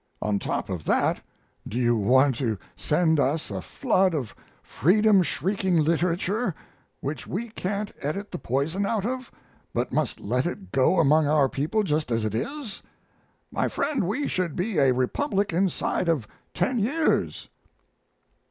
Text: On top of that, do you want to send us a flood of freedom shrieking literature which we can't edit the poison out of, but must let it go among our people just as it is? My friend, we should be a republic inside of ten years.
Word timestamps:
On 0.19 0.39
top 0.39 0.71
of 0.71 0.83
that, 0.85 1.21
do 1.67 1.77
you 1.77 1.95
want 1.95 2.33
to 2.37 2.57
send 2.75 3.19
us 3.19 3.51
a 3.51 3.61
flood 3.61 4.15
of 4.15 4.33
freedom 4.63 5.21
shrieking 5.21 5.77
literature 5.83 6.55
which 7.01 7.27
we 7.27 7.49
can't 7.49 7.93
edit 8.01 8.31
the 8.31 8.39
poison 8.39 8.87
out 8.87 9.05
of, 9.05 9.29
but 9.75 9.93
must 9.93 10.19
let 10.19 10.47
it 10.47 10.71
go 10.71 10.99
among 10.99 11.27
our 11.27 11.47
people 11.47 11.83
just 11.83 12.09
as 12.09 12.25
it 12.25 12.33
is? 12.33 12.81
My 13.51 13.67
friend, 13.67 14.03
we 14.07 14.27
should 14.27 14.55
be 14.55 14.79
a 14.79 14.91
republic 14.91 15.53
inside 15.53 16.09
of 16.09 16.27
ten 16.51 16.79
years. 16.79 17.47